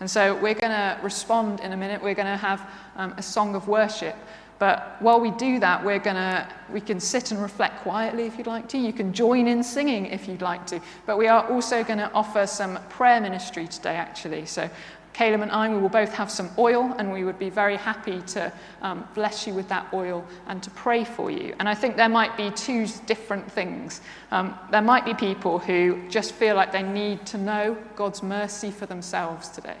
And 0.00 0.10
so 0.10 0.34
we're 0.34 0.54
going 0.54 0.72
to 0.72 0.98
respond 1.02 1.60
in 1.60 1.72
a 1.72 1.76
minute. 1.76 2.02
We're 2.02 2.14
going 2.14 2.26
to 2.26 2.36
have 2.36 2.68
um, 2.96 3.14
a 3.16 3.22
song 3.22 3.54
of 3.54 3.68
worship. 3.68 4.16
But 4.58 4.96
while 5.00 5.20
we 5.20 5.30
do 5.32 5.58
that, 5.60 5.84
we're 5.84 5.98
gonna, 5.98 6.48
we 6.72 6.80
can 6.80 7.00
sit 7.00 7.32
and 7.32 7.42
reflect 7.42 7.82
quietly 7.82 8.24
if 8.24 8.38
you'd 8.38 8.46
like 8.46 8.68
to. 8.68 8.78
You 8.78 8.92
can 8.92 9.12
join 9.12 9.48
in 9.48 9.64
singing 9.64 10.06
if 10.06 10.28
you'd 10.28 10.42
like 10.42 10.66
to. 10.68 10.80
But 11.06 11.18
we 11.18 11.26
are 11.26 11.50
also 11.50 11.82
going 11.82 11.98
to 11.98 12.10
offer 12.12 12.46
some 12.46 12.78
prayer 12.88 13.20
ministry 13.20 13.66
today, 13.66 13.96
actually. 13.96 14.46
So 14.46 14.70
Caleb 15.14 15.42
and 15.42 15.50
I, 15.52 15.68
we 15.68 15.80
will 15.80 15.88
both 15.88 16.12
have 16.12 16.28
some 16.28 16.50
oil, 16.58 16.92
and 16.98 17.12
we 17.12 17.22
would 17.22 17.38
be 17.38 17.48
very 17.48 17.76
happy 17.76 18.20
to 18.22 18.52
um, 18.82 19.08
bless 19.14 19.46
you 19.46 19.54
with 19.54 19.68
that 19.68 19.86
oil 19.94 20.26
and 20.48 20.60
to 20.62 20.70
pray 20.70 21.04
for 21.04 21.30
you. 21.30 21.54
And 21.60 21.68
I 21.68 21.74
think 21.74 21.96
there 21.96 22.08
might 22.08 22.36
be 22.36 22.50
two 22.50 22.88
different 23.06 23.50
things. 23.50 24.00
Um, 24.32 24.58
there 24.72 24.82
might 24.82 25.04
be 25.04 25.14
people 25.14 25.60
who 25.60 26.02
just 26.10 26.32
feel 26.32 26.56
like 26.56 26.72
they 26.72 26.82
need 26.82 27.24
to 27.26 27.38
know 27.38 27.78
God's 27.94 28.24
mercy 28.24 28.72
for 28.72 28.86
themselves 28.86 29.48
today. 29.48 29.76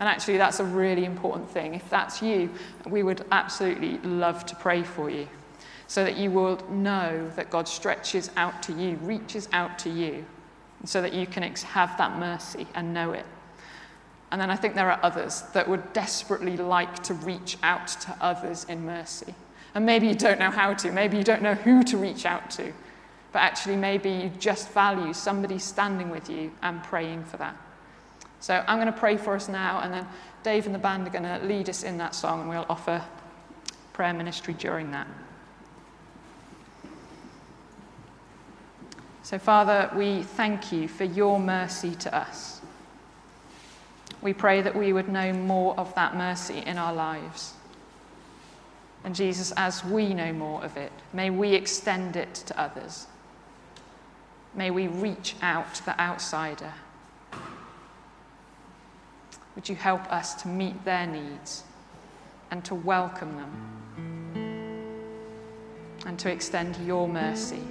And 0.00 0.08
actually, 0.08 0.36
that's 0.36 0.58
a 0.58 0.64
really 0.64 1.04
important 1.04 1.48
thing. 1.48 1.74
If 1.74 1.88
that's 1.88 2.20
you, 2.20 2.50
we 2.86 3.04
would 3.04 3.24
absolutely 3.30 3.98
love 3.98 4.44
to 4.46 4.56
pray 4.56 4.82
for 4.82 5.08
you 5.08 5.28
so 5.86 6.02
that 6.02 6.16
you 6.16 6.32
will 6.32 6.58
know 6.68 7.30
that 7.36 7.50
God 7.50 7.68
stretches 7.68 8.30
out 8.36 8.64
to 8.64 8.72
you, 8.72 8.96
reaches 8.96 9.48
out 9.52 9.78
to 9.78 9.90
you, 9.90 10.26
so 10.84 11.00
that 11.00 11.12
you 11.12 11.24
can 11.26 11.44
have 11.44 11.96
that 11.98 12.18
mercy 12.18 12.66
and 12.74 12.92
know 12.92 13.12
it. 13.12 13.24
And 14.32 14.40
then 14.40 14.50
I 14.50 14.56
think 14.56 14.74
there 14.74 14.90
are 14.90 15.00
others 15.02 15.42
that 15.52 15.68
would 15.68 15.92
desperately 15.92 16.56
like 16.56 17.02
to 17.04 17.14
reach 17.14 17.58
out 17.62 17.88
to 17.88 18.16
others 18.20 18.64
in 18.68 18.84
mercy. 18.84 19.34
And 19.74 19.86
maybe 19.86 20.06
you 20.08 20.14
don't 20.14 20.40
know 20.40 20.50
how 20.50 20.74
to, 20.74 20.90
maybe 20.90 21.16
you 21.16 21.22
don't 21.22 21.42
know 21.42 21.54
who 21.54 21.82
to 21.84 21.96
reach 21.96 22.26
out 22.26 22.50
to, 22.52 22.72
but 23.32 23.40
actually, 23.40 23.76
maybe 23.76 24.08
you 24.08 24.30
just 24.38 24.70
value 24.70 25.12
somebody 25.12 25.58
standing 25.58 26.08
with 26.08 26.30
you 26.30 26.50
and 26.62 26.82
praying 26.82 27.24
for 27.24 27.36
that. 27.36 27.54
So 28.40 28.64
I'm 28.66 28.78
going 28.78 28.90
to 28.90 28.98
pray 28.98 29.18
for 29.18 29.34
us 29.34 29.48
now, 29.48 29.80
and 29.80 29.92
then 29.92 30.08
Dave 30.42 30.64
and 30.64 30.74
the 30.74 30.78
band 30.78 31.06
are 31.06 31.10
going 31.10 31.24
to 31.24 31.46
lead 31.46 31.68
us 31.68 31.82
in 31.82 31.98
that 31.98 32.14
song, 32.14 32.40
and 32.40 32.48
we'll 32.48 32.64
offer 32.70 33.04
prayer 33.92 34.14
ministry 34.14 34.54
during 34.54 34.90
that. 34.92 35.06
So, 39.22 39.38
Father, 39.38 39.90
we 39.94 40.22
thank 40.22 40.72
you 40.72 40.88
for 40.88 41.04
your 41.04 41.38
mercy 41.38 41.94
to 41.96 42.16
us. 42.16 42.62
We 44.26 44.34
pray 44.34 44.60
that 44.60 44.74
we 44.74 44.92
would 44.92 45.08
know 45.08 45.32
more 45.32 45.78
of 45.78 45.94
that 45.94 46.16
mercy 46.16 46.58
in 46.58 46.78
our 46.78 46.92
lives. 46.92 47.54
And 49.04 49.14
Jesus, 49.14 49.52
as 49.56 49.84
we 49.84 50.14
know 50.14 50.32
more 50.32 50.64
of 50.64 50.76
it, 50.76 50.90
may 51.12 51.30
we 51.30 51.54
extend 51.54 52.16
it 52.16 52.34
to 52.34 52.60
others. 52.60 53.06
May 54.52 54.72
we 54.72 54.88
reach 54.88 55.36
out 55.42 55.76
to 55.76 55.84
the 55.84 56.00
outsider. 56.00 56.72
Would 59.54 59.68
you 59.68 59.76
help 59.76 60.12
us 60.12 60.34
to 60.42 60.48
meet 60.48 60.84
their 60.84 61.06
needs 61.06 61.62
and 62.50 62.64
to 62.64 62.74
welcome 62.74 63.36
them 63.36 63.52
and 66.04 66.18
to 66.18 66.32
extend 66.32 66.76
your 66.84 67.06
mercy 67.06 67.62